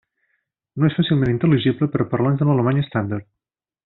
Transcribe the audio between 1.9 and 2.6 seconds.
per a parlants de